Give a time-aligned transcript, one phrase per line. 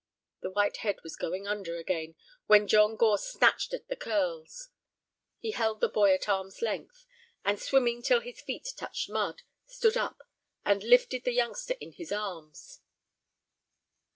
[0.41, 2.15] The white head was going under again
[2.47, 4.69] when John Gore snatched at the curls.
[5.37, 7.05] He held the boy at arm's length,
[7.45, 10.23] and, swimming till his feet touched mud, stood up
[10.65, 12.81] and lifted the youngster in his arms.